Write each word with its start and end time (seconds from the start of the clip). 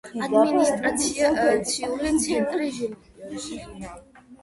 ადმინისტრაციული 0.27 2.17
ცენტრი 2.25 2.73
ჟილინა. 2.81 3.97